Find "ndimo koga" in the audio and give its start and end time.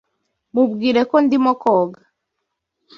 1.25-2.01